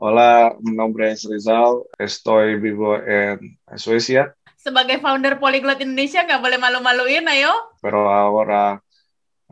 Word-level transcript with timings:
Hola, 0.00 0.56
mi 0.64 0.72
nombre 0.72 1.12
es 1.12 1.28
Rizal, 1.28 1.84
estoy 1.98 2.56
vivo 2.58 2.96
en 2.96 3.60
Suecia, 3.76 4.32
Sebagai 4.56 4.96
founder 5.00 5.36
Polyglot 5.40 5.80
Indonesia 5.80 6.24
nggak 6.24 6.40
boleh 6.40 6.56
malu-maluin, 6.56 7.24
ayo. 7.28 7.52
pero 7.80 8.08
ahora 8.08 8.80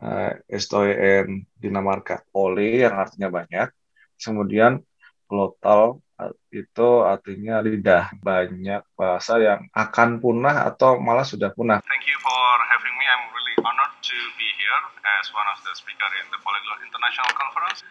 eh, 0.01 0.41
estoy 0.49 0.89
en 0.93 1.45
Dinamarca. 1.53 2.21
Poli 2.33 2.81
yang 2.81 2.97
artinya 2.97 3.29
banyak, 3.29 3.69
kemudian 4.17 4.81
glotal 5.25 6.01
eh, 6.17 6.33
itu 6.53 6.89
artinya 7.05 7.61
lidah. 7.61 8.13
Banyak 8.21 8.89
bahasa 8.97 9.37
yang 9.37 9.69
akan 9.73 10.17
punah 10.17 10.65
atau 10.65 10.97
malah 10.97 11.25
sudah 11.25 11.53
punah. 11.53 11.81
Thank 11.85 12.09
you 12.09 12.17
for 12.21 12.41
having 12.69 12.93
me. 12.97 13.05
I'm 13.05 13.29
really 13.33 13.57
honored 13.61 13.93
to 14.01 14.17
be 14.37 14.47
here 14.57 14.81
as 15.17 15.29
one 15.29 15.45
of 15.53 15.61
the 15.61 15.73
speaker 15.77 16.09
in 16.21 16.25
the 16.33 16.41
Polyglot 16.41 16.81
International 16.85 17.29
Conference. 17.37 17.81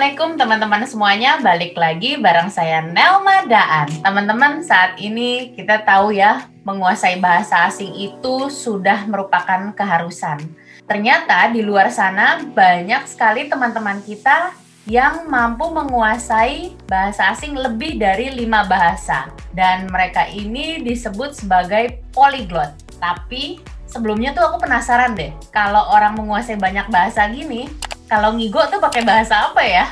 Assalamualaikum 0.00 0.40
teman-teman 0.40 0.88
semuanya. 0.88 1.36
Balik 1.44 1.76
lagi 1.76 2.16
bareng 2.16 2.48
saya 2.48 2.80
Nelma 2.80 3.44
Daan. 3.44 3.84
Teman-teman, 4.00 4.64
saat 4.64 4.96
ini 4.96 5.52
kita 5.52 5.84
tahu 5.84 6.16
ya, 6.16 6.48
menguasai 6.64 7.20
bahasa 7.20 7.68
asing 7.68 7.92
itu 7.92 8.48
sudah 8.48 9.04
merupakan 9.04 9.76
keharusan. 9.76 10.40
Ternyata 10.88 11.52
di 11.52 11.60
luar 11.60 11.92
sana 11.92 12.40
banyak 12.40 13.04
sekali 13.04 13.52
teman-teman 13.52 14.00
kita 14.00 14.56
yang 14.88 15.28
mampu 15.28 15.68
menguasai 15.68 16.80
bahasa 16.88 17.36
asing 17.36 17.52
lebih 17.52 18.00
dari 18.00 18.32
lima 18.32 18.64
bahasa. 18.64 19.28
Dan 19.52 19.92
mereka 19.92 20.24
ini 20.32 20.80
disebut 20.80 21.44
sebagai 21.44 22.00
polyglot. 22.16 22.72
Tapi 22.96 23.60
sebelumnya 23.84 24.32
tuh 24.32 24.48
aku 24.48 24.64
penasaran 24.64 25.12
deh, 25.12 25.36
kalau 25.52 25.92
orang 25.92 26.16
menguasai 26.16 26.56
banyak 26.56 26.88
bahasa 26.88 27.28
gini, 27.28 27.68
kalau 28.10 28.34
ngigo 28.34 28.58
tuh 28.66 28.82
pakai 28.82 29.06
bahasa 29.06 29.54
apa 29.54 29.62
ya? 29.62 29.86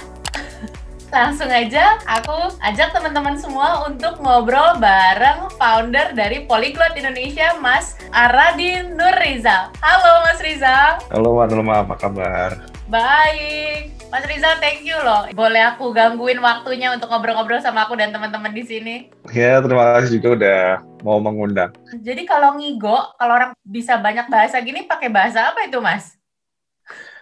Langsung 1.14 1.47
aja 1.47 2.02
aku 2.02 2.50
ajak 2.66 2.91
teman-teman 2.91 3.38
semua 3.38 3.86
untuk 3.86 4.19
ngobrol 4.19 4.75
bareng 4.83 5.47
founder 5.55 6.12
dari 6.19 6.42
Polyglot 6.42 6.98
Indonesia, 6.98 7.55
Mas 7.62 7.94
Aradin 8.10 8.98
Nur 8.98 9.14
Rizal. 9.22 9.70
Halo 9.78 10.27
Mas 10.27 10.42
Rizal. 10.42 10.98
Halo, 11.14 11.38
Manulma, 11.38 11.86
apa 11.86 11.94
kabar? 11.94 12.58
Baik. 12.91 13.94
Mas 14.10 14.27
Rizal, 14.27 14.58
thank 14.58 14.82
you 14.82 14.98
loh. 14.98 15.30
Boleh 15.38 15.62
aku 15.62 15.94
gangguin 15.94 16.42
waktunya 16.42 16.91
untuk 16.91 17.14
ngobrol-ngobrol 17.14 17.62
sama 17.62 17.86
aku 17.86 17.94
dan 17.94 18.10
teman-teman 18.10 18.50
di 18.50 18.66
sini. 18.66 18.97
Ya, 19.30 19.62
terima 19.62 19.94
kasih 19.94 20.19
juga 20.19 20.28
udah 20.34 20.62
mau 21.06 21.22
mengundang. 21.22 21.70
Jadi 22.03 22.27
kalau 22.27 22.58
ngigo, 22.58 23.14
kalau 23.14 23.32
orang 23.38 23.53
bisa 23.62 23.94
banyak 24.00 24.27
bahasa 24.27 24.58
gini 24.58 24.91
pakai 24.91 25.06
bahasa 25.06 25.55
apa 25.55 25.69
itu, 25.69 25.78
Mas? 25.78 26.17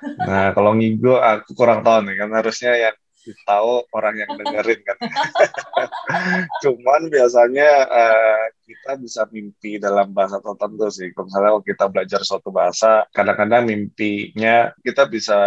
Nah, 0.02 0.52
kalau 0.56 0.72
ngigo 0.76 1.20
aku 1.20 1.52
kurang 1.52 1.80
tahu 1.84 2.08
nih, 2.08 2.14
kan 2.24 2.30
harusnya 2.32 2.72
yang 2.76 2.96
tahu 3.42 3.82
orang 3.90 4.14
yang 4.22 4.30
dengerin 4.38 4.80
kan. 4.86 4.96
Cuman 6.62 7.10
biasanya 7.10 7.68
eh, 7.90 8.44
kita 8.66 8.90
bisa 9.02 9.22
mimpi 9.30 9.78
dalam 9.82 10.10
bahasa 10.14 10.38
tertentu 10.38 10.86
sih. 10.94 11.10
Kalau 11.12 11.26
misalnya 11.28 11.50
kalau 11.54 11.64
kita 11.66 11.84
belajar 11.90 12.20
suatu 12.22 12.50
bahasa, 12.54 13.04
kadang-kadang 13.10 13.66
mimpinya 13.66 14.70
kita 14.82 15.06
bisa 15.10 15.38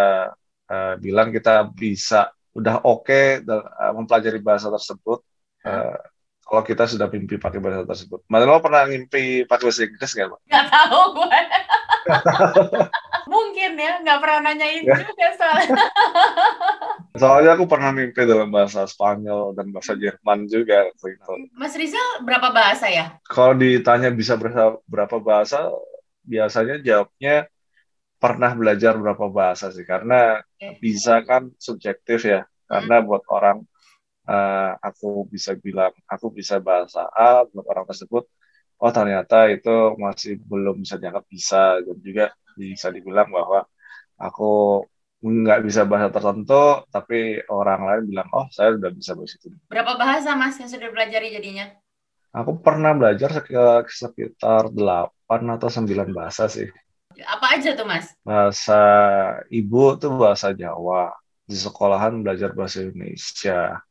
eh, 0.70 0.94
bilang 1.00 1.32
kita 1.32 1.72
bisa 1.72 2.30
udah 2.54 2.84
oke 2.84 3.44
dal- 3.48 3.68
eh, 3.68 3.94
mempelajari 3.96 4.40
bahasa 4.44 4.68
tersebut. 4.70 5.20
eh, 5.66 5.98
kalau 6.50 6.66
kita 6.66 6.90
sudah 6.90 7.06
mimpi 7.14 7.38
pakai 7.38 7.62
bahasa 7.62 7.86
tersebut. 7.86 8.26
Mas 8.26 8.42
lo 8.42 8.58
pernah 8.58 8.90
mimpi 8.90 9.46
pakai 9.46 9.64
bahasa 9.70 9.86
Inggris 9.86 10.12
nggak, 10.18 10.28
Pak? 10.34 10.40
Nggak 10.50 10.66
tahu 10.74 11.02
gue. 11.14 11.40
Mungkin 13.30 13.78
ya, 13.78 14.02
nggak 14.02 14.20
pernah 14.20 14.40
nanyain 14.50 14.82
Ya. 14.82 14.96
juga 15.06 15.28
soalnya. 15.38 15.78
Soalnya 17.20 17.52
aku 17.58 17.66
pernah 17.68 17.92
mimpi 17.92 18.22
dalam 18.24 18.48
bahasa 18.48 18.86
Spanyol 18.88 19.52
dan 19.54 19.70
bahasa 19.76 19.94
Jerman 19.94 20.48
juga. 20.48 20.88
waktu 20.88 21.18
itu. 21.18 21.34
Mas 21.54 21.76
Rizal 21.76 22.24
berapa 22.24 22.50
bahasa 22.54 22.88
ya? 22.88 23.18
Kalau 23.28 23.54
ditanya 23.58 24.10
bisa 24.14 24.40
berapa, 24.40 25.18
bahasa, 25.20 25.68
biasanya 26.24 26.80
jawabnya 26.80 27.50
pernah 28.20 28.52
belajar 28.56 28.96
berapa 28.96 29.26
bahasa 29.30 29.70
sih. 29.74 29.84
Karena 29.84 30.40
bisa 30.80 31.20
kan 31.28 31.52
subjektif 31.60 32.24
ya. 32.24 32.46
Karena 32.70 33.02
buat 33.02 33.26
orang, 33.28 33.66
eh, 34.30 34.72
aku 34.80 35.26
bisa 35.28 35.58
bilang, 35.58 35.92
aku 36.06 36.30
bisa 36.32 36.62
bahasa 36.62 37.10
A, 37.12 37.44
buat 37.50 37.66
orang 37.68 37.84
tersebut, 37.90 38.30
oh 38.80 38.92
ternyata 38.94 39.50
itu 39.50 39.98
masih 40.00 40.38
belum 40.46 40.86
bisa 40.86 40.96
dianggap 41.02 41.26
bisa. 41.28 41.82
Dan 41.84 41.98
juga 42.00 42.26
bisa 42.60 42.88
dibilang 42.92 43.32
bahwa 43.32 43.64
aku 44.20 44.50
nggak 45.20 45.60
bisa 45.68 45.82
bahasa 45.84 46.10
tertentu, 46.16 46.84
tapi 46.92 47.44
orang 47.52 47.82
lain 47.88 48.04
bilang, 48.12 48.28
oh 48.36 48.48
saya 48.52 48.76
udah 48.76 48.92
bisa 48.92 49.12
bahasa 49.16 49.36
itu. 49.40 49.48
Berapa 49.72 49.94
bahasa 50.00 50.32
Mas 50.36 50.56
yang 50.60 50.72
sudah 50.72 50.88
pelajari 50.92 51.28
jadinya? 51.36 51.66
Aku 52.30 52.62
pernah 52.62 52.94
belajar 52.94 53.30
sek- 53.42 53.90
sekitar 53.90 54.70
8 54.72 55.42
atau 55.58 55.68
9 55.68 56.10
bahasa 56.14 56.46
sih. 56.46 56.70
Apa 57.26 57.58
aja 57.60 57.76
tuh 57.76 57.84
Mas? 57.90 58.14
Bahasa 58.24 58.80
ibu 59.50 59.98
tuh 60.00 60.12
bahasa 60.16 60.54
Jawa. 60.56 61.12
Di 61.50 61.58
sekolahan 61.58 62.22
belajar 62.22 62.54
bahasa 62.54 62.86
Indonesia. 62.86 63.82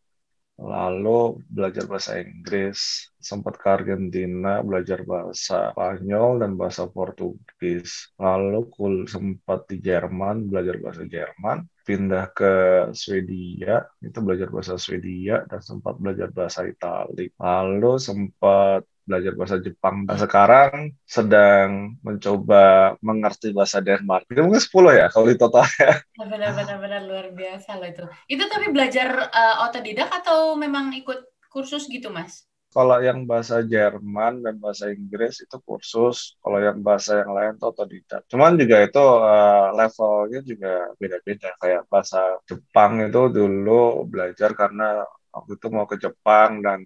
Lalu 0.58 1.38
belajar 1.46 1.86
bahasa 1.86 2.19
Inggris. 2.19 3.06
Sempat 3.19 3.62
ke 3.62 3.66
Argentina 3.70 4.58
belajar 4.58 5.06
bahasa 5.06 5.70
Spanyol 5.70 6.42
dan 6.42 6.58
bahasa 6.58 6.91
Portugis. 6.91 8.10
Lalu 8.19 8.66
kul 8.74 8.94
sempat 9.06 9.70
di 9.70 9.78
Jerman 9.78 10.50
belajar 10.50 10.82
bahasa 10.82 11.06
Jerman. 11.06 11.62
Pindah 11.86 12.26
ke 12.34 12.52
Swedia, 12.92 13.86
itu 14.02 14.19
belajar 14.20 14.52
bahasa 14.52 14.76
Swedia 14.76 15.46
dan 15.48 15.62
sempat 15.62 15.96
belajar 15.96 16.28
bahasa 16.34 16.66
Itali. 16.66 17.32
Lalu 17.38 17.92
sempat 17.96 18.82
belajar 19.08 19.32
bahasa 19.32 19.56
Jepang. 19.56 20.04
Nah, 20.04 20.20
sekarang 20.20 20.92
sedang 21.08 21.96
mencoba 22.04 22.94
mengerti 23.00 23.56
bahasa 23.56 23.80
Denmark. 23.80 24.28
Itu 24.28 24.44
mungkin 24.44 24.60
10 24.60 24.92
ya 24.92 25.06
kalau 25.08 25.26
di 25.32 25.36
total 25.41 25.64
ya. 25.80 25.92
Benar-benar 26.20 26.76
benar 26.76 27.02
luar 27.08 27.26
biasa 27.32 27.80
loh 27.80 27.88
itu. 27.88 28.04
Itu 28.28 28.44
tapi 28.52 28.69
belajar 28.69 29.32
eh, 29.32 29.56
otodidak 29.64 30.12
atau 30.12 30.52
memang 30.60 30.92
ikut 30.92 31.48
kursus 31.48 31.88
gitu 31.88 32.12
Mas? 32.12 32.44
Kalau 32.69 33.00
yang 33.00 33.24
bahasa 33.24 33.64
Jerman 33.64 34.44
dan 34.44 34.60
bahasa 34.60 34.92
Inggris 34.92 35.40
itu 35.40 35.56
kursus, 35.64 36.36
kalau 36.44 36.60
yang 36.60 36.84
bahasa 36.84 37.25
yang 37.25 37.32
lain 37.32 37.56
itu 37.56 37.64
otodidak. 37.64 38.22
Cuman 38.28 38.60
juga 38.60 38.76
itu 38.84 39.04
eh, 39.25 39.66
levelnya 39.72 40.40
juga 40.44 40.72
beda-beda. 41.00 41.48
Kayak 41.56 41.82
bahasa 41.88 42.20
Jepang 42.44 43.00
itu 43.00 43.32
dulu 43.32 44.04
belajar 44.04 44.52
karena 44.52 45.00
waktu 45.32 45.56
itu 45.56 45.66
mau 45.72 45.88
ke 45.88 45.96
Jepang 45.96 46.60
dan 46.60 46.84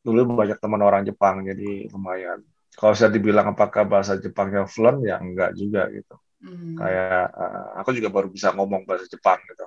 dulu 0.00 0.36
banyak 0.36 0.58
teman 0.58 0.80
orang 0.80 1.02
Jepang, 1.04 1.44
jadi 1.44 1.88
lumayan. 1.92 2.40
Kalau 2.72 2.94
saya 2.96 3.12
dibilang 3.12 3.52
apakah 3.52 3.84
bahasa 3.84 4.16
Jepangnya 4.16 4.64
fluent, 4.64 5.04
ya 5.04 5.20
enggak 5.20 5.52
juga 5.52 5.90
gitu. 5.92 6.16
Hmm. 6.40 6.72
Kayak 6.80 7.24
eh, 7.36 7.66
aku 7.84 7.90
juga 7.92 8.08
baru 8.08 8.28
bisa 8.32 8.48
ngomong 8.56 8.88
bahasa 8.88 9.04
Jepang 9.04 9.36
gitu. 9.44 9.66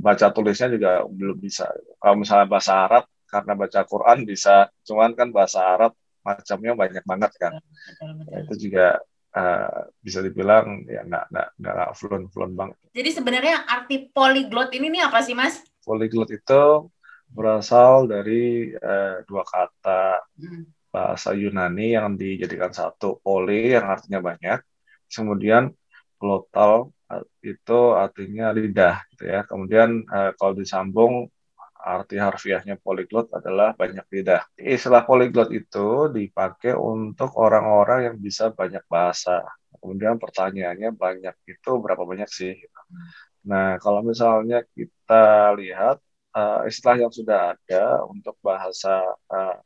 Baca 0.00 0.26
tulisnya 0.30 0.70
juga 0.70 1.02
belum 1.04 1.36
bisa. 1.42 1.66
Kalau 1.98 2.16
misalnya 2.16 2.46
bahasa 2.46 2.86
Arab, 2.86 3.04
karena 3.26 3.52
baca 3.58 3.80
Quran 3.86 4.18
bisa, 4.26 4.70
cuman 4.86 5.14
kan 5.18 5.28
bahasa 5.34 5.62
Arab 5.62 5.92
macamnya 6.22 6.76
banyak 6.76 7.04
banget 7.06 7.32
kan. 7.40 7.52
Betul, 7.58 8.10
betul. 8.22 8.30
Ya, 8.30 8.36
itu 8.46 8.54
juga 8.68 8.86
eh, 9.34 9.80
bisa 9.98 10.18
dibilang 10.22 10.86
ya 10.86 11.02
nggak 11.02 11.24
nggak 11.34 11.48
nggak 11.58 11.90
fluent 11.98 12.26
fluent 12.30 12.54
banget. 12.54 12.76
Jadi 12.94 13.10
sebenarnya 13.10 13.56
arti 13.66 13.96
polyglot 14.14 14.70
ini 14.76 14.86
nih 14.94 15.02
apa 15.10 15.18
sih 15.26 15.34
Mas? 15.34 15.66
Polyglot 15.82 16.30
itu 16.30 16.62
berasal 17.36 18.08
dari 18.12 18.72
eh, 18.74 19.14
dua 19.28 19.44
kata 19.46 20.22
Hmm. 20.40 20.64
bahasa 20.94 21.30
Yunani 21.36 21.94
yang 21.98 22.16
dijadikan 22.18 22.72
satu, 22.74 23.20
poly 23.24 23.76
yang 23.76 23.86
artinya 23.94 24.20
banyak, 24.28 24.58
kemudian 25.12 25.70
glotal 26.20 26.90
eh, 27.12 27.24
itu 27.52 27.78
artinya 28.04 28.46
lidah, 28.58 28.96
gitu 29.14 29.24
ya. 29.32 29.40
Kemudian 29.50 29.90
eh, 30.08 30.30
kalau 30.38 30.54
disambung 30.60 31.14
arti 31.80 32.16
harfiahnya 32.20 32.76
polyglot 32.84 33.32
adalah 33.38 33.72
banyak 33.72 34.04
lidah. 34.12 34.42
Istilah 34.56 35.02
polyglot 35.08 35.48
itu 35.52 36.12
dipakai 36.12 36.76
untuk 36.76 37.30
orang-orang 37.40 38.12
yang 38.12 38.16
bisa 38.20 38.52
banyak 38.52 38.84
bahasa. 38.88 39.40
Kemudian 39.80 40.20
pertanyaannya 40.20 40.90
banyak 40.92 41.34
itu 41.48 41.70
berapa 41.80 42.04
banyak 42.04 42.28
sih? 42.28 42.52
Nah, 43.48 43.80
kalau 43.80 44.00
misalnya 44.04 44.60
kita 44.76 45.52
lihat 45.56 45.96
uh, 46.34 46.66
istilah 46.70 46.96
yang 47.06 47.12
sudah 47.12 47.54
ada 47.54 48.04
untuk 48.06 48.36
bahasa 48.42 49.02
uh, 49.30 49.56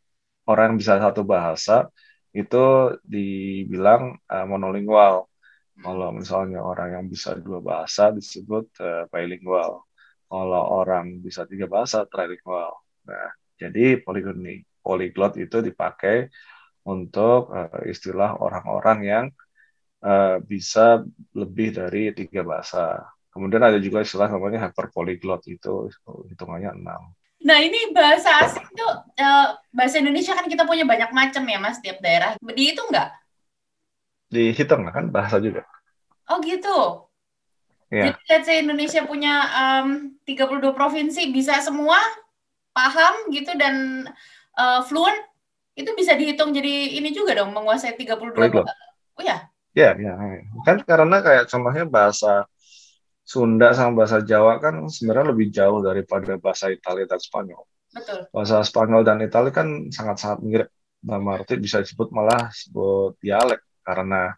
orang 0.48 0.74
yang 0.74 0.78
bisa 0.80 0.94
satu 1.00 1.22
bahasa 1.24 1.88
itu 2.34 2.94
dibilang 3.06 4.18
uh, 4.28 4.46
monolingual. 4.48 5.30
Kalau 5.74 6.08
misalnya 6.14 6.62
orang 6.62 6.88
yang 6.94 7.06
bisa 7.10 7.34
dua 7.38 7.58
bahasa 7.58 8.14
disebut 8.14 8.70
uh, 8.82 9.04
bilingual. 9.10 9.86
Kalau 10.30 10.62
orang 10.82 11.22
bisa 11.22 11.46
tiga 11.46 11.66
bahasa 11.70 12.06
trilingual. 12.10 12.74
Nah, 13.06 13.30
jadi 13.58 14.02
poligoni 14.02 14.66
polyglot 14.82 15.38
itu 15.38 15.62
dipakai 15.62 16.28
untuk 16.84 17.54
uh, 17.54 17.82
istilah 17.86 18.36
orang-orang 18.38 18.98
yang 19.02 19.26
uh, 20.04 20.36
bisa 20.42 21.02
lebih 21.32 21.74
dari 21.74 22.12
tiga 22.12 22.42
bahasa. 22.44 23.02
Kemudian 23.34 23.66
ada 23.66 23.82
juga 23.82 24.06
istilah 24.06 24.30
namanya 24.30 24.70
hyperpolyglot 24.70 25.42
itu 25.50 25.90
hitungannya 26.30 26.70
enam. 26.70 27.10
Nah 27.42 27.58
ini 27.58 27.90
bahasa 27.90 28.46
asing 28.46 28.62
tuh 28.72 28.92
uh, 29.18 29.58
bahasa 29.74 29.98
Indonesia 29.98 30.38
kan 30.38 30.46
kita 30.46 30.62
punya 30.62 30.86
banyak 30.86 31.10
macam 31.10 31.42
ya 31.42 31.58
mas 31.58 31.82
tiap 31.82 31.98
daerah. 31.98 32.38
Dihitung 32.38 32.94
nggak? 32.94 33.10
Dihitung 34.30 34.86
kan 34.86 35.10
bahasa 35.10 35.42
juga. 35.42 35.66
Oh 36.30 36.38
gitu. 36.40 37.10
Yeah. 37.90 38.14
Jadi 38.14 38.22
let's 38.30 38.46
say 38.46 38.62
Indonesia 38.62 39.02
punya 39.02 39.34
um, 39.50 40.14
32 40.24 40.62
provinsi 40.72 41.34
bisa 41.34 41.58
semua 41.58 41.98
paham 42.70 43.34
gitu 43.34 43.50
dan 43.58 44.06
uh, 44.54 44.80
fluent 44.86 45.18
itu 45.74 45.90
bisa 45.98 46.14
dihitung 46.14 46.54
jadi 46.54 46.96
ini 47.02 47.10
juga 47.10 47.34
dong 47.34 47.50
menguasai 47.50 47.98
32 47.98 48.30
Polyglot. 48.30 48.70
Oh 49.18 49.22
ya. 49.26 49.50
Ya, 49.74 49.90
ya. 49.98 50.14
Kan 50.62 50.86
karena 50.86 51.18
kayak 51.18 51.50
contohnya 51.50 51.82
bahasa 51.82 52.46
Sunda 53.24 53.72
sama 53.72 54.04
bahasa 54.04 54.20
Jawa 54.20 54.60
kan 54.60 54.84
sebenarnya 54.84 55.32
lebih 55.32 55.48
jauh 55.48 55.80
daripada 55.80 56.36
bahasa 56.36 56.68
Italia 56.68 57.08
dan 57.08 57.16
Spanyol. 57.16 57.64
Betul. 57.88 58.28
Bahasa 58.28 58.60
Spanyol 58.60 59.02
dan 59.02 59.18
Italia 59.24 59.50
kan 59.50 59.88
sangat-sangat 59.88 60.38
mirip. 60.44 60.68
Dalam 61.04 61.28
arti 61.28 61.60
bisa 61.60 61.84
disebut 61.84 62.16
malah 62.16 62.48
sebut 62.48 63.20
dialek 63.20 63.60
karena 63.84 64.32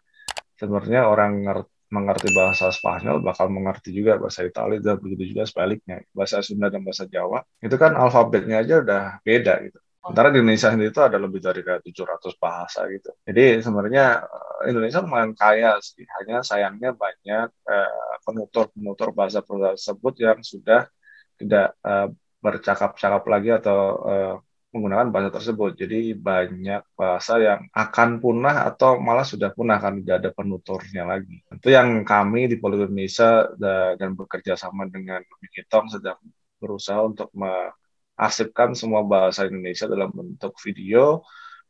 sebenarnya 0.59 1.07
orang 1.07 1.39
mengerti 1.87 2.35
bahasa 2.35 2.67
Spanyol 2.75 3.23
bakal 3.23 3.47
mengerti 3.47 3.95
juga 3.95 4.19
bahasa 4.19 4.43
Italia 4.43 4.83
dan 4.83 4.99
begitu 4.99 5.31
juga 5.35 5.47
sebaliknya. 5.47 6.03
Bahasa 6.11 6.43
Sunda 6.43 6.67
dan 6.67 6.83
bahasa 6.83 7.07
Jawa 7.07 7.43
itu 7.63 7.75
kan 7.79 7.95
alfabetnya 7.95 8.63
aja 8.63 8.83
udah 8.83 9.03
beda 9.23 9.53
gitu. 9.63 9.79
Sementara 10.07 10.31
di 10.31 10.39
Indonesia 10.39 10.71
sendiri 10.71 10.89
itu 10.95 11.03
ada 11.03 11.19
lebih 11.19 11.43
dari 11.43 11.59
kayak 11.67 11.83
700 11.83 12.39
bahasa 12.39 12.79
gitu. 12.87 13.11
Jadi 13.27 13.59
sebenarnya 13.59 14.23
eh, 14.23 14.71
Indonesia 14.71 15.03
lumayan 15.03 15.35
kaya 15.35 15.75
sih. 15.83 16.07
Hanya 16.15 16.39
sayangnya 16.47 16.95
banyak 16.95 17.47
eh, 17.51 18.15
penutur-penutur 18.23 19.11
bahasa 19.11 19.43
tersebut 19.43 20.13
yang 20.23 20.39
sudah 20.39 20.87
tidak 21.35 21.75
eh, 21.83 22.07
bercakap-cakap 22.39 23.23
lagi 23.27 23.49
atau 23.59 23.79
eh, 24.07 24.35
menggunakan 24.71 25.11
bahasa 25.11 25.29
tersebut. 25.35 25.75
Jadi 25.75 26.15
banyak 26.15 26.81
bahasa 26.95 27.43
yang 27.43 27.67
akan 27.75 28.09
punah 28.23 28.63
atau 28.63 29.03
malah 29.03 29.27
sudah 29.27 29.51
punah 29.51 29.75
kan 29.75 29.99
tidak 29.99 30.23
ada 30.23 30.31
penuturnya 30.31 31.03
lagi. 31.03 31.35
Itu 31.51 31.67
yang 31.67 32.07
kami 32.07 32.47
di 32.47 32.55
Poli 32.55 32.79
Indonesia 32.79 33.51
dan 33.99 34.15
bekerja 34.15 34.55
sama 34.55 34.87
dengan 34.87 35.19
Wikitong 35.19 35.91
sedang 35.91 36.19
berusaha 36.63 37.03
untuk 37.03 37.27
asipkan 38.17 38.73
semua 38.73 39.05
bahasa 39.05 39.45
Indonesia 39.45 39.85
dalam 39.85 40.09
bentuk 40.09 40.57
video, 40.65 41.21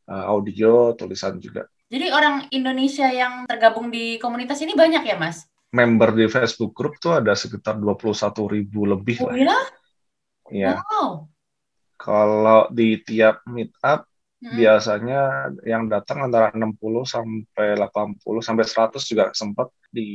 uh, 0.08 0.24
audio, 0.32 0.96
tulisan 0.96 1.36
juga. 1.36 1.68
Jadi 1.88 2.08
orang 2.12 2.48
Indonesia 2.52 3.08
yang 3.12 3.44
tergabung 3.44 3.92
di 3.92 4.16
komunitas 4.16 4.60
ini 4.64 4.72
banyak 4.72 5.04
ya, 5.04 5.16
Mas? 5.20 5.44
Member 5.72 6.16
di 6.16 6.24
Facebook 6.32 6.72
group 6.72 6.96
tuh 6.96 7.20
ada 7.20 7.36
sekitar 7.36 7.76
21 7.76 8.08
ribu 8.48 8.88
lebih 8.88 9.20
oh, 9.24 9.32
lah. 9.32 9.64
Iya. 10.48 10.80
Wow. 10.80 11.28
Kalau 12.00 12.72
di 12.72 13.00
tiap 13.04 13.44
meetup 13.44 14.08
hmm. 14.40 14.56
biasanya 14.56 15.52
yang 15.68 15.88
datang 15.92 16.28
antara 16.28 16.52
60 16.56 16.76
sampai 17.04 17.76
80 17.76 18.20
sampai 18.40 18.64
100 18.64 18.96
juga 19.04 19.24
sempat 19.36 19.68
di 19.92 20.08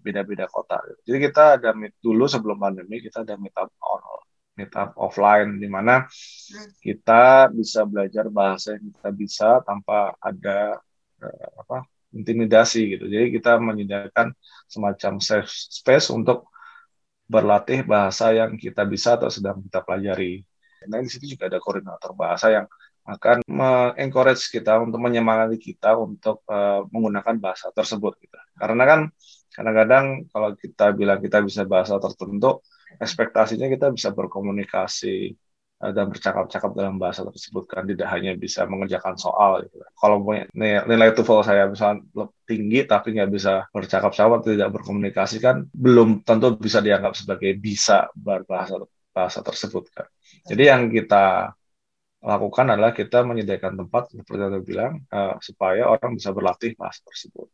beda-beda 0.00 0.44
kota. 0.48 0.80
Jadi 1.04 1.18
kita 1.20 1.60
ada 1.60 1.72
meet 1.72 1.96
dulu 2.00 2.28
sebelum 2.28 2.60
pandemi 2.60 3.00
kita 3.00 3.24
ada 3.24 3.40
meetup 3.40 3.72
on 3.80 4.00
meetup 4.60 4.92
offline 5.00 5.56
di 5.56 5.68
mana 5.72 6.04
kita 6.84 7.48
bisa 7.48 7.88
belajar 7.88 8.28
bahasa 8.28 8.76
yang 8.76 8.92
kita 8.92 9.10
bisa 9.16 9.48
tanpa 9.64 10.12
ada 10.20 10.76
uh, 11.24 11.48
apa 11.64 11.88
intimidasi 12.12 12.98
gitu. 12.98 13.08
Jadi 13.08 13.32
kita 13.32 13.56
menyediakan 13.56 14.36
semacam 14.68 15.12
safe 15.22 15.48
space 15.48 16.12
untuk 16.12 16.50
berlatih 17.30 17.86
bahasa 17.86 18.34
yang 18.34 18.58
kita 18.58 18.82
bisa 18.84 19.16
atau 19.16 19.30
sedang 19.30 19.62
kita 19.62 19.80
pelajari. 19.86 20.42
Nah 20.90 20.98
di 20.98 21.08
situ 21.08 21.38
juga 21.38 21.46
ada 21.46 21.62
koordinator 21.62 22.12
bahasa 22.18 22.50
yang 22.50 22.66
akan 23.06 23.42
mengencourage 23.48 24.50
kita 24.52 24.76
untuk 24.82 25.00
menyemangati 25.00 25.56
kita 25.56 25.96
untuk 25.96 26.44
uh, 26.50 26.84
menggunakan 26.92 27.38
bahasa 27.38 27.72
tersebut 27.72 28.18
gitu. 28.20 28.36
Karena 28.58 28.84
kan 28.84 29.00
kadang-kadang 29.50 30.30
kalau 30.30 30.54
kita 30.58 30.92
bilang 30.94 31.18
kita 31.22 31.38
bisa 31.42 31.62
bahasa 31.64 31.96
tertentu, 31.98 32.60
ekspektasinya 32.98 33.70
kita 33.70 33.92
bisa 33.94 34.10
berkomunikasi 34.10 35.16
eh, 35.84 35.92
dan 35.94 36.10
bercakap-cakap 36.10 36.70
dalam 36.74 36.98
bahasa 36.98 37.22
tersebut 37.22 37.64
kan 37.70 37.86
tidak 37.86 38.08
hanya 38.10 38.34
bisa 38.34 38.66
mengerjakan 38.66 39.14
soal 39.14 39.62
gitu. 39.62 39.78
kalau 39.94 40.24
nilai, 40.56 40.82
nilai 40.88 41.10
TOEFL 41.14 41.46
saya 41.46 41.70
misalnya 41.70 42.02
tinggi 42.48 42.82
tapi 42.88 43.14
nggak 43.14 43.30
bisa 43.30 43.68
bercakap-cakap 43.70 44.42
tidak 44.42 44.68
berkomunikasi 44.74 45.38
kan 45.38 45.68
belum 45.70 46.26
tentu 46.26 46.58
bisa 46.58 46.82
dianggap 46.82 47.14
sebagai 47.14 47.54
bisa 47.54 48.10
berbahasa 48.16 48.82
bahasa 49.14 49.40
tersebut 49.42 49.84
kan 49.94 50.06
jadi 50.46 50.74
yang 50.74 50.90
kita 50.90 51.54
lakukan 52.20 52.68
adalah 52.68 52.92
kita 52.92 53.24
menyediakan 53.24 53.80
tempat 53.80 54.12
seperti 54.12 54.40
yang 54.44 54.60
bilang 54.60 54.92
uh, 55.08 55.40
supaya 55.40 55.88
orang 55.88 56.20
bisa 56.20 56.36
berlatih 56.36 56.76
bahasa 56.76 57.00
tersebut 57.08 57.48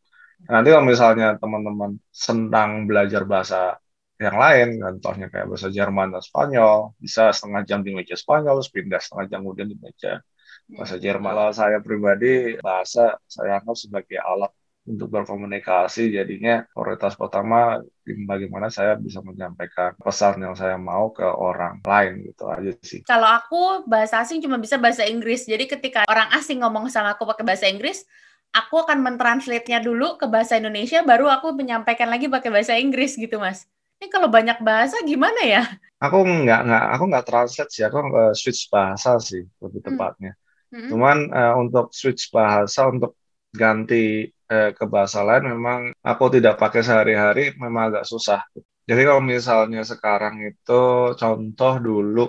nanti 0.51 0.69
kalau 0.69 0.85
misalnya 0.85 1.39
teman-teman 1.39 1.97
senang 2.11 2.85
belajar 2.85 3.23
bahasa 3.23 3.79
yang 4.17 4.37
lain, 4.37 4.67
contohnya 4.81 5.29
kayak 5.29 5.45
bahasa 5.45 5.69
Jerman 5.69 6.09
dan 6.09 6.23
Spanyol, 6.25 6.97
bisa 6.97 7.29
setengah 7.29 7.61
jam 7.69 7.79
di 7.85 7.93
meja 7.93 8.17
Spanyol, 8.17 8.57
terus 8.61 8.71
pindah 8.73 9.01
setengah 9.01 9.25
jam 9.29 9.39
kemudian 9.45 9.69
di 9.69 9.77
meja 9.77 10.25
bahasa 10.73 10.97
Jerman. 10.97 11.31
Kalau 11.37 11.53
saya 11.53 11.77
pribadi, 11.79 12.57
bahasa 12.57 13.21
saya 13.29 13.61
anggap 13.61 13.77
sebagai 13.77 14.17
alat 14.17 14.49
untuk 14.87 15.11
berkomunikasi, 15.11 16.15
jadinya 16.15 16.63
prioritas 16.71 17.13
pertama 17.19 17.83
bagaimana 18.07 18.71
saya 18.71 18.95
bisa 18.95 19.19
menyampaikan 19.19 19.93
pesan 19.99 20.39
yang 20.39 20.55
saya 20.55 20.79
mau 20.79 21.11
ke 21.11 21.27
orang 21.27 21.83
lain 21.83 22.23
gitu 22.23 22.47
aja 22.47 22.71
sih. 22.79 23.03
Kalau 23.03 23.27
aku 23.27 23.83
bahasa 23.83 24.23
asing 24.23 24.39
cuma 24.39 24.55
bisa 24.55 24.79
bahasa 24.79 25.03
Inggris, 25.03 25.43
jadi 25.43 25.67
ketika 25.67 26.07
orang 26.07 26.31
asing 26.33 26.63
ngomong 26.63 26.87
sama 26.87 27.19
aku 27.19 27.27
pakai 27.27 27.43
bahasa 27.43 27.67
Inggris, 27.67 28.07
aku 28.55 28.79
akan 28.79 29.03
mentranslate-nya 29.03 29.83
dulu 29.83 30.15
ke 30.15 30.25
bahasa 30.31 30.55
Indonesia, 30.55 31.03
baru 31.03 31.27
aku 31.27 31.51
menyampaikan 31.51 32.07
lagi 32.07 32.31
pakai 32.31 32.47
bahasa 32.47 32.79
Inggris 32.79 33.19
gitu, 33.19 33.43
Mas. 33.43 33.67
Ini 33.97 34.07
kalau 34.13 34.29
banyak 34.29 34.61
bahasa 34.61 35.01
gimana 35.01 35.41
ya? 35.41 35.65
Aku 35.97 36.21
nggak 36.21 36.61
nggak 36.69 36.83
aku 36.93 37.03
nggak 37.09 37.25
translate 37.25 37.71
sih, 37.73 37.81
aku 37.81 37.97
nggak 37.97 38.37
switch 38.37 38.69
bahasa 38.69 39.17
sih 39.17 39.41
lebih 39.57 39.81
hmm. 39.81 39.87
tepatnya. 39.89 40.31
Hmm. 40.69 40.89
Cuman 40.93 41.17
uh, 41.33 41.53
untuk 41.57 41.89
switch 41.89 42.29
bahasa 42.29 42.85
untuk 42.85 43.17
ganti 43.49 44.29
uh, 44.53 44.69
ke 44.77 44.85
bahasa 44.85 45.25
lain 45.25 45.49
memang 45.57 45.79
aku 46.05 46.29
tidak 46.29 46.61
pakai 46.61 46.85
sehari-hari 46.85 47.57
memang 47.57 47.89
agak 47.89 48.05
susah. 48.05 48.45
Jadi 48.87 49.01
kalau 49.03 49.19
misalnya 49.19 49.83
sekarang 49.83 50.45
itu 50.47 50.81
contoh 51.17 51.73
dulu 51.81 52.25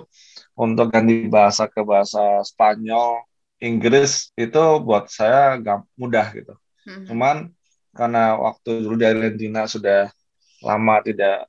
untuk 0.59 0.91
ganti 0.91 1.29
bahasa 1.31 1.71
ke 1.71 1.85
bahasa 1.87 2.43
Spanyol, 2.43 3.23
Inggris 3.63 4.35
itu 4.35 4.59
buat 4.83 5.07
saya 5.07 5.55
gak 5.61 5.87
mudah 5.95 6.27
gitu. 6.35 6.53
Hmm. 6.83 7.05
Cuman 7.07 7.35
karena 7.95 8.35
waktu 8.35 8.83
dulu 8.83 8.95
di 8.99 9.07
Argentina 9.07 9.63
sudah 9.71 10.11
lama 10.59 10.95
tidak 10.99 11.47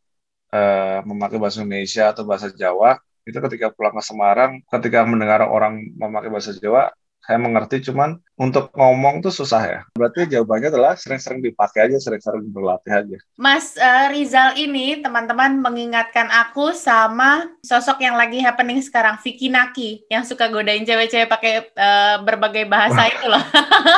uh, 0.54 1.00
memakai 1.06 1.38
bahasa 1.38 1.62
Indonesia 1.62 2.10
atau 2.10 2.22
bahasa 2.26 2.50
Jawa 2.52 2.98
itu 3.24 3.36
ketika 3.36 3.70
pulang 3.70 3.94
ke 3.94 4.02
Semarang 4.02 4.52
ketika 4.66 5.06
mendengar 5.06 5.44
orang 5.46 5.80
memakai 5.94 6.30
bahasa 6.32 6.56
Jawa 6.56 6.90
saya 7.20 7.36
mengerti 7.36 7.84
cuman 7.86 8.16
untuk 8.40 8.72
ngomong 8.72 9.20
tuh 9.20 9.30
susah 9.30 9.62
ya. 9.62 9.80
Berarti 9.92 10.26
jawabannya 10.34 10.72
adalah 10.72 10.96
sering-sering 10.96 11.44
dipakai 11.44 11.86
aja 11.86 12.00
sering-sering 12.00 12.48
berlatih 12.48 12.90
aja. 12.90 13.16
Mas 13.36 13.76
uh, 13.76 14.08
Rizal 14.08 14.56
ini 14.56 14.98
teman-teman 14.98 15.60
mengingatkan 15.60 16.26
aku 16.26 16.72
sama 16.72 17.46
sosok 17.60 18.02
yang 18.02 18.16
lagi 18.16 18.40
happening 18.40 18.80
sekarang 18.80 19.20
Vicky 19.20 19.52
Naki 19.52 20.08
yang 20.08 20.24
suka 20.24 20.48
godain 20.48 20.82
cewek-cewek 20.82 21.28
pakai 21.28 21.70
uh, 21.76 22.24
berbagai 22.24 22.64
bahasa 22.66 23.06
itu 23.06 23.28
loh. 23.28 23.44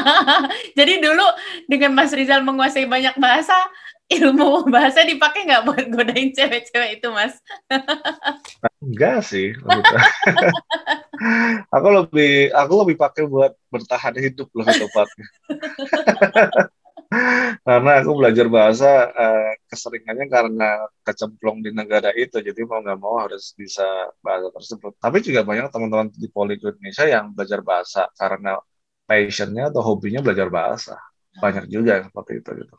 Jadi 0.78 1.00
dulu 1.00 1.24
dengan 1.70 1.94
Mas 1.96 2.10
Rizal 2.10 2.42
menguasai 2.42 2.90
banyak 2.90 3.16
bahasa 3.16 3.54
ilmu 4.20 4.68
bahasa 4.68 5.06
dipakai 5.06 5.48
nggak 5.48 5.64
buat 5.64 5.84
godain 5.88 6.34
cewek-cewek 6.34 7.00
itu, 7.00 7.08
Mas? 7.12 7.38
Enggak 8.82 9.24
sih. 9.24 9.54
aku 11.74 11.88
lebih 11.88 12.50
aku 12.50 12.72
lebih 12.82 12.96
pakai 12.98 13.24
buat 13.30 13.54
bertahan 13.70 14.18
hidup 14.18 14.50
loh 14.52 14.66
tepatnya. 14.66 15.26
karena 17.66 17.90
aku 18.00 18.10
belajar 18.16 18.46
bahasa 18.48 19.12
uh, 19.12 19.52
keseringannya 19.68 20.26
karena 20.32 20.68
kecemplung 21.04 21.60
di 21.60 21.70
negara 21.72 22.08
itu 22.16 22.40
jadi 22.40 22.60
mau 22.64 22.80
nggak 22.80 23.00
mau 23.00 23.20
harus 23.20 23.52
bisa 23.52 23.84
bahasa 24.24 24.48
tersebut 24.48 24.96
tapi 24.96 25.20
juga 25.20 25.44
banyak 25.44 25.68
teman-teman 25.68 26.08
di 26.08 26.28
Poliglot 26.32 26.80
Indonesia 26.80 27.04
yang 27.04 27.36
belajar 27.36 27.60
bahasa 27.60 28.08
karena 28.16 28.56
passionnya 29.04 29.68
atau 29.68 29.84
hobinya 29.84 30.24
belajar 30.24 30.48
bahasa 30.48 30.96
banyak 31.36 31.68
juga 31.68 32.08
seperti 32.08 32.32
itu 32.40 32.50
gitu 32.64 32.76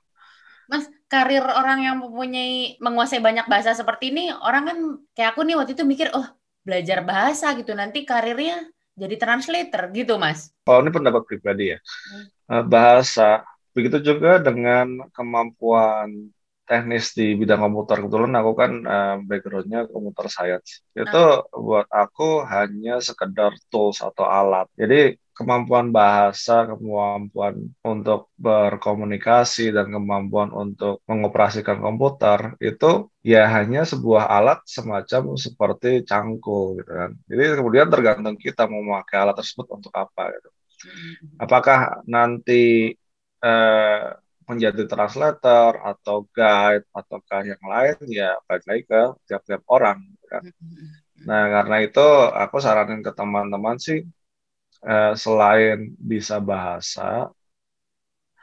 Mas, 0.70 0.88
karir 1.12 1.44
orang 1.44 1.84
yang 1.84 1.96
mempunyai 2.00 2.80
menguasai 2.80 3.20
banyak 3.20 3.46
bahasa 3.46 3.76
seperti 3.76 4.16
ini, 4.16 4.32
orang 4.32 4.64
kan 4.70 4.78
kayak 5.14 5.30
aku 5.36 5.42
nih 5.46 5.56
waktu 5.60 5.76
itu 5.76 5.84
mikir, 5.84 6.08
oh 6.16 6.28
belajar 6.64 7.04
bahasa 7.04 7.52
gitu, 7.60 7.76
nanti 7.76 8.08
karirnya 8.08 8.64
jadi 8.96 9.16
translator 9.20 9.92
gitu, 9.92 10.16
Mas. 10.16 10.54
Oh, 10.70 10.80
ini 10.80 10.94
pendapat 10.94 11.28
pribadi 11.28 11.76
ya. 11.76 11.80
Hmm. 11.84 12.26
Eh, 12.54 12.64
bahasa 12.64 13.44
Begitu 13.74 13.98
juga 14.14 14.38
dengan 14.38 15.10
kemampuan 15.10 16.30
teknis 16.70 17.12
di 17.18 17.34
bidang 17.34 17.60
komputer. 17.60 18.06
Kebetulan 18.06 18.34
aku 18.38 18.52
kan 18.54 18.72
uh, 18.86 19.18
backgroundnya 19.26 19.90
komputer 19.90 20.30
science. 20.30 20.86
Itu 20.94 21.50
buat 21.50 21.90
aku 21.90 22.46
hanya 22.46 23.02
sekedar 23.02 23.58
tools 23.74 24.00
atau 24.00 24.30
alat. 24.30 24.70
Jadi 24.78 25.18
kemampuan 25.34 25.90
bahasa, 25.90 26.70
kemampuan 26.70 27.74
untuk 27.82 28.30
berkomunikasi, 28.38 29.74
dan 29.74 29.90
kemampuan 29.90 30.54
untuk 30.54 31.02
mengoperasikan 31.10 31.82
komputer 31.82 32.54
itu 32.62 33.10
ya 33.26 33.50
hanya 33.50 33.82
sebuah 33.84 34.30
alat 34.30 34.60
semacam 34.70 35.34
seperti 35.36 36.06
cangkul 36.06 36.78
gitu 36.80 36.92
kan. 36.94 37.12
Jadi 37.26 37.44
kemudian 37.58 37.88
tergantung 37.90 38.38
kita 38.38 38.70
mau 38.70 38.82
memakai 38.86 39.18
alat 39.20 39.36
tersebut 39.42 39.68
untuk 39.74 39.94
apa 39.98 40.30
gitu. 40.38 40.50
Apakah 41.42 42.06
nanti 42.06 42.94
eh, 43.44 44.06
menjadi 44.44 44.84
translator 44.86 45.80
atau 45.80 46.28
guide 46.30 46.86
ataukah 46.92 47.42
yang 47.48 47.64
lain 47.64 47.98
ya 48.12 48.36
balik 48.46 48.66
lagi 48.68 48.84
ke 48.86 49.02
tiap-tiap 49.28 49.64
orang. 49.72 50.04
Kan. 50.28 50.44
Nah 51.24 51.44
karena 51.60 51.78
itu 51.80 52.08
aku 52.32 52.58
saranin 52.60 53.00
ke 53.00 53.12
teman-teman 53.16 53.80
sih 53.80 54.04
eh, 54.84 55.14
selain 55.16 55.96
bisa 55.98 56.38
bahasa 56.44 57.32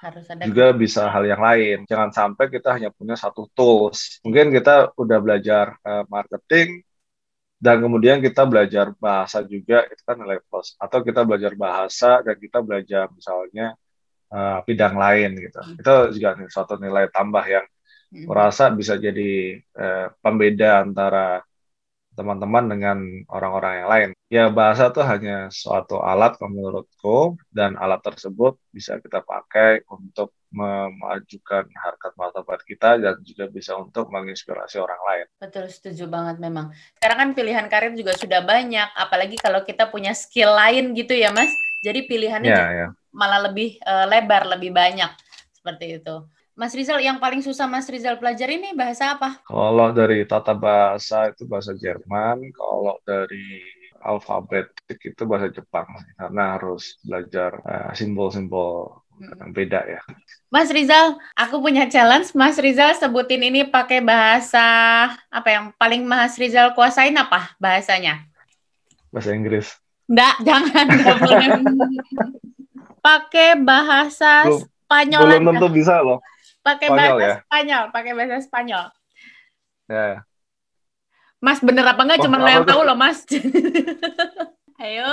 harus 0.01 0.25
ada 0.33 0.49
juga 0.49 0.73
bisa 0.73 1.13
hal 1.13 1.25
yang 1.29 1.43
lain. 1.45 1.85
Jangan 1.85 2.11
sampai 2.11 2.49
kita 2.49 2.73
hanya 2.73 2.89
punya 2.89 3.15
satu 3.21 3.47
tools. 3.53 4.19
Mungkin 4.25 4.49
kita 4.49 4.97
udah 4.97 5.19
belajar 5.21 5.77
uh, 5.85 6.09
marketing 6.09 6.81
dan 7.61 7.85
kemudian 7.85 8.25
kita 8.25 8.49
belajar 8.49 8.97
bahasa 8.97 9.45
juga 9.45 9.85
itu 9.93 10.01
kan 10.01 10.17
nilai 10.17 10.41
plus. 10.49 10.73
Atau 10.81 11.05
kita 11.05 11.21
belajar 11.29 11.53
bahasa 11.53 12.25
dan 12.25 12.37
kita 12.41 12.65
belajar 12.65 13.13
misalnya 13.13 13.77
uh, 14.33 14.65
bidang 14.65 14.97
lain 14.97 15.37
gitu. 15.37 15.61
Hmm. 15.61 15.77
Itu 15.77 15.93
juga 16.17 16.41
suatu 16.49 16.81
nilai 16.81 17.13
tambah 17.13 17.45
yang 17.45 17.67
hmm. 18.17 18.25
merasa 18.25 18.73
bisa 18.73 18.97
jadi 18.97 19.61
uh, 19.77 20.17
pembeda 20.25 20.81
antara 20.81 21.45
teman-teman 22.15 22.65
dengan 22.67 22.99
orang-orang 23.31 23.73
yang 23.83 23.89
lain. 23.89 24.11
Ya 24.31 24.45
bahasa 24.51 24.91
itu 24.91 25.03
hanya 25.03 25.51
suatu 25.51 25.99
alat 26.03 26.39
menurutku 26.39 27.35
dan 27.51 27.75
alat 27.79 28.03
tersebut 28.03 28.59
bisa 28.71 28.99
kita 29.03 29.23
pakai 29.27 29.83
untuk 29.91 30.35
memajukan 30.51 31.71
harkat 31.79 32.13
martabat 32.19 32.61
kita 32.67 32.99
dan 32.99 33.23
juga 33.23 33.47
bisa 33.47 33.79
untuk 33.79 34.11
menginspirasi 34.11 34.83
orang 34.83 34.99
lain. 35.07 35.27
Betul, 35.39 35.71
setuju 35.71 36.11
banget 36.11 36.43
memang. 36.43 36.75
Sekarang 36.99 37.19
kan 37.23 37.31
pilihan 37.39 37.67
karir 37.71 37.95
juga 37.95 38.19
sudah 38.19 38.43
banyak, 38.43 38.91
apalagi 38.99 39.39
kalau 39.39 39.63
kita 39.63 39.87
punya 39.87 40.11
skill 40.11 40.51
lain 40.51 40.91
gitu 40.99 41.15
ya, 41.15 41.31
Mas. 41.31 41.51
Jadi 41.87 42.05
pilihannya 42.11 42.51
ya, 42.51 42.67
ya. 42.71 42.89
malah 43.15 43.47
lebih 43.49 43.79
uh, 43.87 44.05
lebar, 44.11 44.45
lebih 44.51 44.75
banyak 44.75 45.11
seperti 45.55 46.03
itu. 46.03 46.27
Mas 46.61 46.77
Rizal, 46.77 47.01
yang 47.01 47.17
paling 47.17 47.41
susah 47.41 47.65
Mas 47.65 47.89
Rizal 47.89 48.21
pelajari 48.21 48.61
ini 48.61 48.77
bahasa 48.77 49.17
apa? 49.17 49.41
Kalau 49.49 49.97
dari 49.97 50.29
tata 50.29 50.53
bahasa 50.53 51.33
itu 51.33 51.49
bahasa 51.49 51.73
Jerman, 51.73 52.53
kalau 52.53 53.01
dari 53.01 53.65
alfabet 54.05 54.69
itu 54.85 55.25
bahasa 55.25 55.49
Jepang 55.49 55.89
karena 56.21 56.61
harus 56.61 57.01
belajar 57.01 57.65
eh, 57.65 57.97
simbol-simbol 57.97 58.93
uh, 58.93 59.35
yang 59.41 59.57
beda 59.57 59.89
ya. 59.89 60.05
Mas 60.53 60.69
Rizal, 60.69 61.17
aku 61.33 61.65
punya 61.65 61.89
challenge. 61.89 62.37
Mas 62.37 62.61
Rizal 62.61 62.93
sebutin 62.93 63.41
ini 63.41 63.65
pakai 63.65 64.05
bahasa 64.05 64.61
apa 65.33 65.49
yang 65.49 65.73
paling 65.81 66.05
Mas 66.05 66.37
Rizal 66.37 66.77
kuasain 66.77 67.17
apa 67.17 67.57
bahasanya? 67.57 68.29
Bahasa 69.09 69.33
Inggris. 69.33 69.81
Enggak, 70.13 70.37
jangan. 70.45 70.87
Pakai 73.01 73.57
bahasa 73.57 74.45
belum, 74.45 74.61
Spanyol. 74.85 75.25
Belum 75.25 75.45
tentu 75.57 75.69
bisa 75.73 76.05
loh. 76.05 76.21
Pakai 76.61 76.89
bahasa 76.93 77.23
ya? 77.25 77.37
Spanyol, 77.47 77.85
pakai 77.93 78.13
bahasa 78.13 78.37
Spanyol. 78.45 78.87
Ya. 79.89 80.09
Mas 81.41 81.59
bener 81.65 81.85
apa 81.89 82.05
enggak? 82.05 82.21
Oh, 82.21 82.25
Cuma 82.29 82.37
lo 82.37 82.49
yang 82.53 82.69
tahu 82.69 82.83
loh, 82.85 82.97
Mas. 82.97 83.25
ayo, 84.85 85.13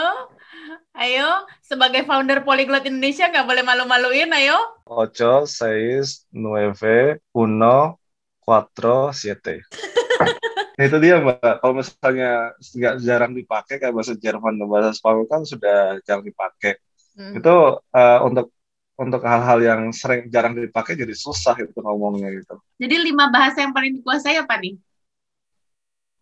ayo, 0.95 1.29
sebagai 1.63 2.03
founder 2.03 2.43
Polyglot 2.43 2.83
Indonesia 2.87 3.31
nggak 3.31 3.47
boleh 3.47 3.63
malu-maluin, 3.63 4.31
ayo. 4.35 4.59
Ocho, 4.83 5.47
seis, 5.47 6.27
nueve, 6.35 7.23
uno, 7.31 7.95
cuatro, 8.43 9.15
siete. 9.15 9.63
itu 10.77 10.97
dia 11.01 11.17
mbak 11.17 11.41
kalau 11.57 11.73
misalnya 11.73 12.53
nggak 12.53 12.95
jarang 13.01 13.33
dipakai 13.33 13.81
kayak 13.81 13.97
bahasa 13.97 14.13
Jerman 14.13 14.61
dan 14.61 14.69
bahasa 14.69 14.93
Spanyol 14.93 15.25
kan 15.25 15.41
sudah 15.41 15.97
jarang 16.05 16.21
dipakai 16.21 16.77
hmm. 17.17 17.41
itu 17.41 17.55
uh, 17.81 18.19
untuk 18.21 18.53
untuk 18.97 19.21
hal-hal 19.21 19.61
yang 19.61 19.81
sering 19.93 20.25
jarang 20.33 20.57
dipakai 20.57 20.97
jadi 20.97 21.13
susah 21.13 21.53
itu 21.61 21.77
ngomongnya 21.77 22.33
gitu. 22.33 22.57
Jadi 22.81 22.95
lima 23.13 23.29
bahasa 23.29 23.61
yang 23.61 23.71
paling 23.71 24.01
dikuasai 24.01 24.41
apa 24.41 24.57
nih? 24.57 24.73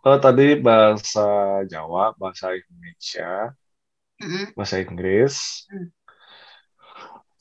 Oh, 0.06 0.20
tadi 0.22 0.60
bahasa 0.60 1.26
Jawa, 1.66 2.14
bahasa 2.20 2.54
Indonesia, 2.54 3.56
mm-hmm. 4.22 4.54
bahasa 4.54 4.76
Inggris, 4.78 5.66
mm. 5.66 5.88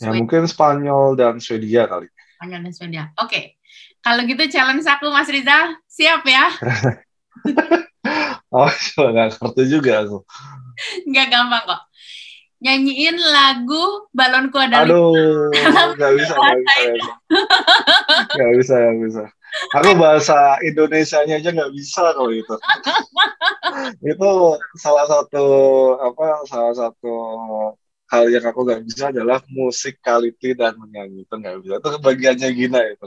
ya 0.00 0.10
mungkin 0.16 0.48
Spanyol 0.48 1.12
dan 1.12 1.42
Swedia 1.44 1.84
kali. 1.84 2.08
Spanyol 2.40 2.60
dan 2.64 2.72
Swedia. 2.72 3.04
Oke, 3.20 3.28
okay. 3.28 3.44
kalau 4.00 4.24
gitu 4.24 4.48
challenge 4.48 4.86
aku 4.88 5.12
Mas 5.12 5.28
Riza, 5.28 5.76
siap 5.84 6.24
ya? 6.24 6.48
oh, 8.56 8.70
nggak 9.12 9.36
ngerti 9.36 9.62
juga 9.68 10.08
aku. 10.08 10.24
Nggak 11.04 11.26
gampang 11.28 11.64
kok 11.68 11.82
nyanyiin 12.64 13.20
lagu 13.20 14.08
balonku 14.16 14.56
adalah 14.56 14.88
aduh 14.88 15.52
nggak 16.00 16.12
bisa 16.16 16.32
nggak 16.32 16.58
bisa 16.64 16.80
nggak 18.34 18.52
bisa 18.56 18.74
nggak 18.80 18.98
bisa. 19.04 19.24
Aku 19.78 19.94
bahasa 19.94 20.58
Indonesia-nya 20.66 21.38
aja 21.38 21.54
nggak 21.54 21.72
bisa 21.76 22.10
kalau 22.16 22.32
itu 22.32 22.56
itu 24.02 24.30
salah 24.80 25.06
satu 25.06 25.46
apa 26.02 26.42
salah 26.50 26.74
satu 26.74 27.14
hal 28.10 28.24
yang 28.32 28.42
aku 28.48 28.66
nggak 28.66 28.82
bisa 28.88 29.12
adalah 29.14 29.38
musikality 29.52 30.56
dan 30.58 30.74
menyanyi. 30.80 31.22
Itu 31.22 31.38
nggak 31.38 31.62
bisa. 31.62 31.74
Itu 31.78 31.88
bagiannya 32.02 32.48
Gina 32.50 32.80
itu 32.82 33.06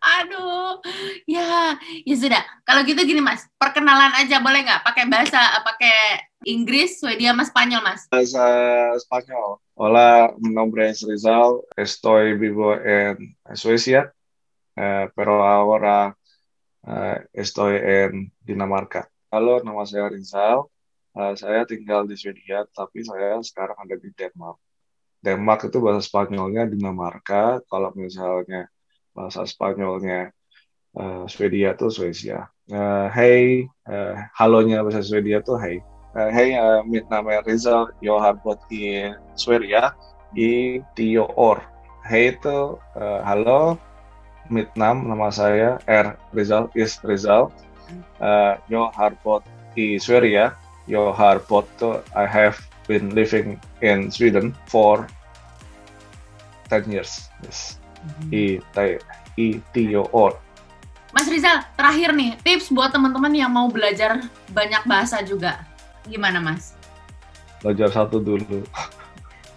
Aduh, 0.00 0.80
ya, 1.28 1.78
ya 2.02 2.16
sudah. 2.18 2.42
Kalau 2.66 2.82
gitu 2.82 2.98
gini 3.04 3.20
mas, 3.20 3.46
perkenalan 3.60 4.10
aja 4.18 4.40
boleh 4.40 4.64
nggak? 4.64 4.82
Pakai 4.82 5.04
bahasa, 5.06 5.40
pakai 5.62 6.24
Inggris, 6.48 6.98
Swedia, 6.98 7.36
mas 7.36 7.52
Spanyol 7.52 7.82
mas? 7.84 8.08
Bahasa 8.10 8.46
Spanyol. 9.02 9.60
Hola, 9.74 10.32
mi 10.38 10.54
nombre 10.54 10.90
es 10.90 11.02
Rizal, 11.02 11.62
estoy 11.76 12.38
vivo 12.38 12.74
en 12.74 13.36
Suecia, 13.54 14.14
eh, 14.76 15.10
pero 15.14 15.42
ahora 15.42 16.14
eh, 16.86 17.18
estoy 17.32 17.78
en 17.78 18.32
Dinamarca. 18.40 19.08
Halo, 19.30 19.58
nama 19.62 19.82
saya 19.86 20.06
Rizal. 20.08 20.70
Uh, 21.14 21.30
saya 21.38 21.62
tinggal 21.62 22.10
di 22.10 22.18
Swedia, 22.18 22.66
tapi 22.74 23.06
saya 23.06 23.38
sekarang 23.38 23.78
ada 23.78 23.94
di 23.94 24.10
Denmark. 24.10 24.58
Denmark 25.22 25.70
itu 25.70 25.78
bahasa 25.78 26.02
Spanyolnya 26.02 26.66
Dinamarca. 26.66 27.62
Kalau 27.70 27.94
misalnya 27.94 28.66
bahasa 29.14 29.46
Spanyolnya 29.46 30.34
uh, 30.98 31.24
Swedia 31.30 31.78
tuh 31.78 31.90
Swedia. 31.90 32.50
Uh, 32.66 33.08
hey, 33.14 33.70
uh, 33.86 34.18
halonya 34.34 34.82
bahasa 34.82 35.06
Swedia 35.06 35.40
tuh 35.40 35.56
hey. 35.56 35.78
Uh, 36.14 36.30
hey, 36.30 36.54
uh, 36.54 36.82
mitt 36.86 37.06
namn 37.10 37.30
är 37.30 37.42
Rizal. 37.42 37.90
Jag 38.00 38.18
har 38.18 38.34
bott 38.34 38.62
i 38.70 39.14
Sverige 39.34 39.90
i 40.36 40.82
tio 40.94 41.26
år. 41.34 41.58
Hey 42.04 42.36
itu 42.36 42.78
uh, 42.94 43.20
halo, 43.24 43.78
mitt 44.50 44.70
namn 44.76 45.08
nama 45.08 45.32
saya 45.32 45.80
R 45.86 46.14
Rizal 46.30 46.70
is 46.74 47.00
Rizal. 47.02 47.50
Uh, 48.20 48.54
jag 48.68 48.90
har 48.94 49.12
bott 49.24 49.42
i 49.74 49.98
Sverige. 49.98 50.50
Jag 50.86 51.12
har 51.12 51.40
I 52.14 52.26
have 52.26 52.56
been 52.86 53.14
living 53.14 53.60
in 53.80 54.10
Sweden 54.10 54.54
for 54.66 55.08
10 56.68 56.92
years. 56.92 57.30
Yes. 57.42 57.83
I, 58.32 58.58
I 59.38 59.46
Tio 59.72 60.08
Or. 60.10 60.36
Mas 61.14 61.30
Rizal, 61.30 61.62
terakhir 61.78 62.10
nih, 62.10 62.34
tips 62.42 62.74
buat 62.74 62.90
teman-teman 62.90 63.30
yang 63.30 63.50
mau 63.54 63.70
belajar 63.70 64.18
banyak 64.50 64.82
bahasa 64.82 65.22
juga. 65.22 65.62
Gimana, 66.10 66.42
Mas? 66.42 66.74
Belajar 67.62 67.94
satu 67.94 68.18
dulu. 68.18 68.66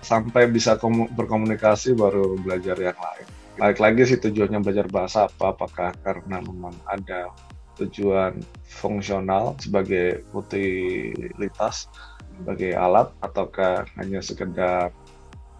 sampai 0.07 0.47
bisa 0.47 0.79
berkomunikasi 1.19 1.91
baru 1.91 2.39
belajar 2.39 2.79
yang 2.79 2.95
lain. 2.95 3.27
Balik 3.59 3.79
lagi 3.83 4.01
sih 4.07 4.19
tujuannya 4.23 4.63
belajar 4.63 4.87
bahasa 4.87 5.27
apa? 5.27 5.51
Apakah 5.51 5.91
karena 5.99 6.39
memang 6.39 6.71
ada 6.87 7.27
tujuan 7.75 8.39
fungsional 8.63 9.59
sebagai 9.59 10.23
utilitas 10.31 11.91
sebagai 12.37 12.77
alat 12.77 13.09
ataukah 13.21 13.85
hanya 13.97 14.21
sekedar 14.21 14.93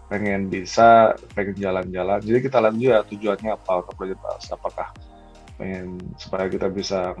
pengen 0.08 0.48
bisa 0.48 1.14
pengen 1.36 1.56
jalan-jalan. 1.56 2.18
Jadi 2.24 2.38
kita 2.40 2.58
lihat 2.64 2.76
juga 2.76 2.96
tujuannya 3.04 3.50
apa 3.54 3.72
untuk 3.84 3.96
bahasa 4.20 4.56
apakah 4.56 4.88
pengen 5.60 6.00
supaya 6.16 6.48
kita 6.48 6.72
bisa 6.72 7.12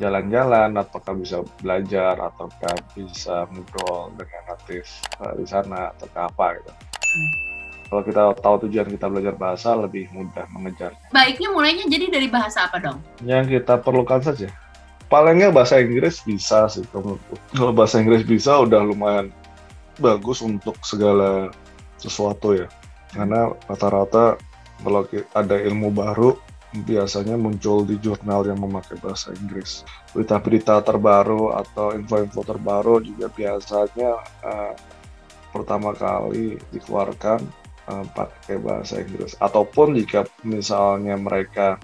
jalan-jalan 0.00 0.72
apakah 0.74 1.14
bisa 1.14 1.44
belajar 1.60 2.16
ataukah 2.16 2.74
bisa 2.96 3.44
ngobrol 3.52 4.10
dengan 4.16 4.42
natif 4.48 4.88
uh, 5.20 5.36
di 5.36 5.44
sana 5.44 5.92
ataukah 5.94 6.32
apa 6.32 6.46
gitu. 6.58 6.72
Hmm. 7.12 7.32
kalau 7.92 8.02
kita 8.08 8.22
tahu 8.40 8.56
tujuan 8.64 8.88
kita 8.88 9.04
belajar 9.12 9.34
bahasa 9.36 9.76
lebih 9.76 10.08
mudah 10.16 10.48
mengejarnya. 10.48 11.12
Baiknya 11.12 11.52
mulainya 11.52 11.84
jadi 11.92 12.08
dari 12.08 12.24
bahasa 12.32 12.64
apa 12.64 12.80
dong? 12.80 12.96
Yang 13.20 13.60
kita 13.60 13.84
perlukan 13.84 14.24
saja. 14.24 14.48
Palingnya 15.12 15.52
bahasa 15.52 15.76
Inggris 15.76 16.24
bisa 16.24 16.72
sih 16.72 16.88
kalau 16.88 17.20
bahasa 17.76 18.00
Inggris 18.00 18.24
bisa 18.24 18.64
udah 18.64 18.80
lumayan 18.80 19.28
bagus 20.00 20.40
untuk 20.40 20.80
segala 20.80 21.52
sesuatu 22.02 22.58
ya. 22.58 22.66
Karena 23.14 23.54
rata-rata 23.70 24.40
kalau 24.82 25.06
ada 25.36 25.56
ilmu 25.62 25.94
baru 25.94 26.34
biasanya 26.72 27.36
muncul 27.36 27.84
di 27.84 28.00
jurnal 28.00 28.48
yang 28.48 28.58
memakai 28.64 28.96
bahasa 28.98 29.30
Inggris. 29.36 29.84
Berita-berita 30.16 30.80
terbaru 30.80 31.52
atau 31.52 31.92
info-info 31.92 32.40
terbaru 32.42 33.04
juga 33.04 33.28
biasanya 33.28 34.16
uh, 34.40 34.72
pertama 35.52 35.92
kali 35.92 36.56
dikeluarkan 36.72 37.44
uh, 37.92 38.04
pakai 38.16 38.56
bahasa 38.56 39.04
Inggris. 39.04 39.36
Ataupun 39.36 40.00
jika 40.00 40.24
misalnya 40.48 41.20
mereka 41.20 41.76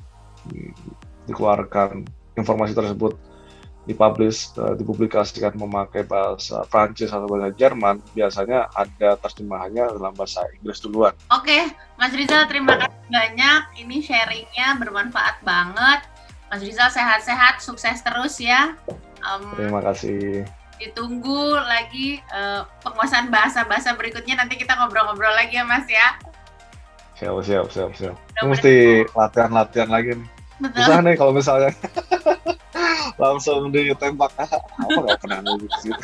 dikeluarkan 1.29 2.09
informasi 2.41 2.73
tersebut 2.73 3.21
dipublish, 3.89 4.53
uh, 4.61 4.77
dipublikasikan 4.77 5.57
memakai 5.57 6.05
bahasa 6.05 6.61
Prancis 6.69 7.09
atau 7.09 7.25
bahasa 7.25 7.57
Jerman, 7.57 8.05
biasanya 8.13 8.69
ada 8.77 9.17
terjemahannya 9.25 9.97
dalam 9.97 10.13
bahasa 10.13 10.45
Inggris 10.61 10.85
duluan. 10.85 11.17
Oke, 11.33 11.73
Mas 11.97 12.13
Rizal 12.13 12.45
terima 12.53 12.77
kasih 12.77 13.09
banyak. 13.09 13.61
Ini 13.81 13.97
sharingnya 14.05 14.77
bermanfaat 14.77 15.41
banget. 15.41 16.05
Mas 16.53 16.61
Rizal 16.61 16.93
sehat-sehat, 16.93 17.65
sukses 17.65 18.05
terus 18.05 18.37
ya. 18.37 18.77
Um, 19.25 19.57
terima 19.57 19.81
kasih. 19.81 20.45
Ditunggu 20.77 21.57
lagi 21.57 22.21
uh, 22.29 22.69
penguasaan 22.85 23.33
bahasa-bahasa 23.33 23.97
berikutnya. 23.97 24.37
Nanti 24.37 24.61
kita 24.61 24.77
ngobrol-ngobrol 24.77 25.33
lagi 25.33 25.57
ya 25.57 25.65
Mas 25.65 25.89
ya. 25.89 26.21
Siap, 27.19 27.41
siap, 27.43 27.67
siap, 27.73 27.91
siap. 27.97 28.15
Mesti 28.45 29.03
latihan-latihan 29.17 29.91
lagi 29.91 30.15
nih. 30.15 30.29
Betul. 30.59 30.79
Susah 30.85 30.99
nih 31.03 31.15
kalau 31.19 31.33
misalnya 31.35 31.71
langsung 33.17 33.71
ditembak. 33.71 34.33
Apa 34.85 34.99
nggak 34.99 35.19
pernah 35.21 35.39
nunggu 35.43 35.67
gitu 35.69 35.95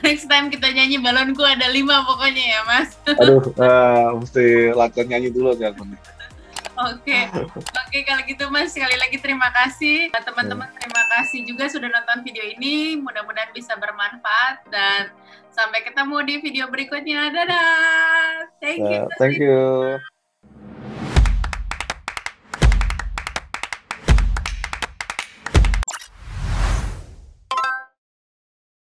Next 0.00 0.30
time 0.30 0.48
kita 0.48 0.70
nyanyi 0.70 1.02
balonku 1.02 1.42
ada 1.42 1.66
lima 1.68 2.04
pokoknya 2.06 2.44
ya 2.44 2.60
mas. 2.64 2.90
Aduh, 3.08 3.42
uh, 3.58 4.16
mesti 4.20 4.70
latihan 4.72 5.16
nyanyi 5.16 5.28
dulu 5.34 5.56
ya 5.58 5.74
Oke, 6.74 7.06
okay. 7.06 7.22
oke. 7.38 7.62
Okay, 7.86 8.02
kalau 8.02 8.22
gitu 8.26 8.44
mas 8.50 8.74
sekali 8.74 8.98
lagi 8.98 9.18
terima 9.22 9.46
kasih. 9.54 10.10
Teman-teman 10.10 10.66
terima 10.74 11.02
kasih 11.18 11.46
juga 11.46 11.70
sudah 11.70 11.86
nonton 11.86 12.26
video 12.26 12.42
ini. 12.42 12.98
Mudah-mudahan 12.98 13.54
bisa 13.54 13.78
bermanfaat 13.78 14.66
dan 14.74 15.14
sampai 15.54 15.86
ketemu 15.86 16.16
di 16.26 16.34
video 16.42 16.66
berikutnya. 16.66 17.30
Dadah. 17.30 18.50
Thank 18.58 18.82
you 18.82 19.02
uh, 19.06 19.08
thank 19.22 19.38
you 19.38 20.13